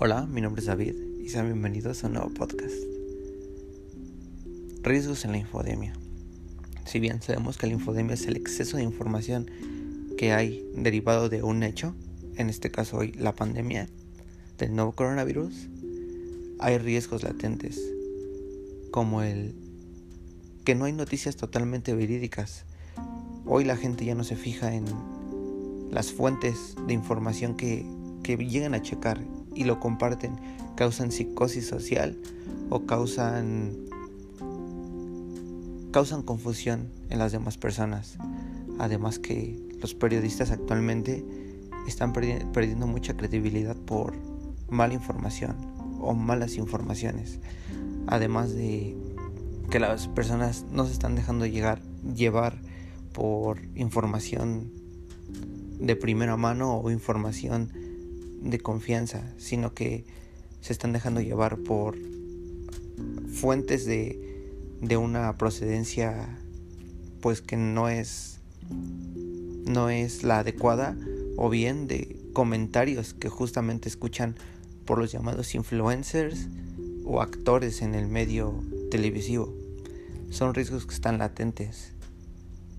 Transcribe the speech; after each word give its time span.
Hola, 0.00 0.26
mi 0.26 0.40
nombre 0.40 0.60
es 0.60 0.66
David 0.66 0.96
y 1.20 1.28
sean 1.28 1.46
bienvenidos 1.46 2.02
a 2.02 2.08
un 2.08 2.14
nuevo 2.14 2.28
podcast. 2.30 2.74
Riesgos 4.82 5.24
en 5.24 5.30
la 5.30 5.38
infodemia. 5.38 5.92
Si 6.84 6.98
bien 6.98 7.22
sabemos 7.22 7.58
que 7.58 7.68
la 7.68 7.74
infodemia 7.74 8.14
es 8.14 8.26
el 8.26 8.36
exceso 8.36 8.76
de 8.76 8.82
información 8.82 9.48
que 10.18 10.32
hay 10.32 10.68
derivado 10.74 11.28
de 11.28 11.44
un 11.44 11.62
hecho, 11.62 11.94
en 12.34 12.50
este 12.50 12.72
caso 12.72 12.96
hoy 12.96 13.12
la 13.12 13.36
pandemia 13.36 13.86
del 14.58 14.74
nuevo 14.74 14.90
coronavirus, 14.90 15.68
hay 16.58 16.78
riesgos 16.78 17.22
latentes, 17.22 17.80
como 18.90 19.22
el 19.22 19.54
que 20.64 20.74
no 20.74 20.86
hay 20.86 20.92
noticias 20.92 21.36
totalmente 21.36 21.94
verídicas. 21.94 22.64
Hoy 23.46 23.62
la 23.62 23.76
gente 23.76 24.04
ya 24.04 24.16
no 24.16 24.24
se 24.24 24.34
fija 24.34 24.74
en 24.74 24.86
las 25.92 26.10
fuentes 26.10 26.74
de 26.84 26.94
información 26.94 27.56
que, 27.56 27.86
que 28.24 28.36
llegan 28.36 28.74
a 28.74 28.82
checar 28.82 29.20
y 29.54 29.64
lo 29.64 29.80
comparten 29.80 30.36
causan 30.76 31.12
psicosis 31.12 31.66
social 31.66 32.18
o 32.70 32.86
causan 32.86 33.76
causan 35.92 36.22
confusión 36.22 36.88
en 37.10 37.20
las 37.20 37.30
demás 37.30 37.56
personas. 37.56 38.18
Además 38.80 39.20
que 39.20 39.56
los 39.80 39.94
periodistas 39.94 40.50
actualmente 40.50 41.24
están 41.86 42.12
perdiendo 42.12 42.86
mucha 42.88 43.16
credibilidad 43.16 43.76
por 43.76 44.14
mala 44.68 44.94
información 44.94 45.56
o 46.00 46.14
malas 46.14 46.56
informaciones. 46.56 47.38
Además 48.08 48.52
de 48.52 48.96
que 49.70 49.78
las 49.78 50.08
personas 50.08 50.66
no 50.72 50.86
se 50.86 50.92
están 50.92 51.14
dejando 51.14 51.46
llegar, 51.46 51.80
llevar 52.14 52.60
por 53.12 53.60
información 53.76 54.72
de 55.78 55.94
primera 55.94 56.36
mano 56.36 56.78
o 56.78 56.90
información 56.90 57.70
de 58.44 58.60
confianza, 58.60 59.32
sino 59.38 59.74
que 59.74 60.04
se 60.60 60.72
están 60.72 60.92
dejando 60.92 61.20
llevar 61.20 61.58
por 61.58 61.96
fuentes 63.32 63.84
de, 63.86 64.46
de 64.80 64.96
una 64.96 65.36
procedencia 65.36 66.38
pues 67.20 67.40
que 67.40 67.56
no 67.56 67.88
es 67.88 68.38
no 69.66 69.88
es 69.88 70.22
la 70.22 70.40
adecuada 70.40 70.96
o 71.36 71.48
bien 71.48 71.86
de 71.86 72.20
comentarios 72.32 73.14
que 73.14 73.28
justamente 73.28 73.88
escuchan 73.88 74.36
por 74.84 74.98
los 74.98 75.10
llamados 75.10 75.54
influencers 75.54 76.48
o 77.04 77.22
actores 77.22 77.82
en 77.82 77.94
el 77.94 78.06
medio 78.06 78.62
televisivo. 78.90 79.54
Son 80.30 80.54
riesgos 80.54 80.86
que 80.86 80.94
están 80.94 81.18
latentes, 81.18 81.92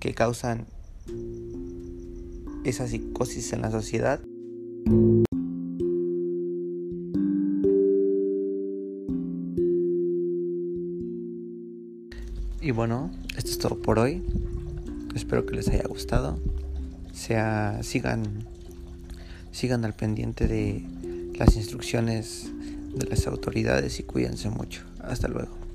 que 0.00 0.14
causan 0.14 0.66
esa 2.64 2.86
psicosis 2.86 3.52
en 3.52 3.62
la 3.62 3.70
sociedad. 3.70 4.20
Y 12.60 12.72
bueno, 12.72 13.10
esto 13.36 13.50
es 13.50 13.58
todo 13.58 13.80
por 13.80 14.00
hoy. 14.00 14.22
Espero 15.14 15.46
que 15.46 15.54
les 15.54 15.68
haya 15.68 15.84
gustado. 15.86 16.38
Sea, 17.12 17.80
sigan, 17.82 18.24
sigan 19.52 19.84
al 19.84 19.94
pendiente 19.94 20.48
de 20.48 20.84
las 21.38 21.54
instrucciones 21.56 22.50
de 22.94 23.06
las 23.06 23.26
autoridades 23.28 24.00
y 24.00 24.02
cuídense 24.02 24.50
mucho. 24.50 24.82
Hasta 25.00 25.28
luego. 25.28 25.67